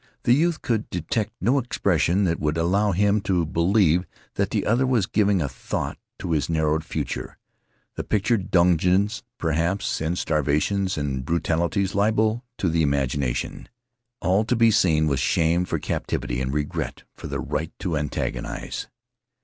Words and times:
The 0.23 0.33
youth 0.33 0.63
could 0.63 0.89
detect 0.89 1.33
no 1.39 1.59
expression 1.59 2.23
that 2.23 2.39
would 2.39 2.57
allow 2.57 2.91
him 2.91 3.21
to 3.21 3.45
believe 3.45 4.07
that 4.33 4.49
the 4.49 4.65
other 4.65 4.87
was 4.87 5.05
giving 5.05 5.43
a 5.43 5.47
thought 5.47 5.95
to 6.17 6.31
his 6.31 6.49
narrowed 6.49 6.83
future, 6.83 7.37
the 7.93 8.03
pictured 8.03 8.49
dungeons, 8.49 9.21
perhaps, 9.37 10.01
and 10.01 10.17
starvations 10.17 10.97
and 10.97 11.23
brutalities, 11.23 11.93
liable 11.93 12.43
to 12.57 12.67
the 12.67 12.81
imagination. 12.81 13.69
All 14.21 14.43
to 14.45 14.55
be 14.55 14.71
seen 14.71 15.05
was 15.05 15.19
shame 15.19 15.65
for 15.65 15.77
captivity 15.77 16.41
and 16.41 16.51
regret 16.51 17.03
for 17.13 17.27
the 17.27 17.39
right 17.39 17.71
to 17.77 17.95
antagonize. 17.95 18.87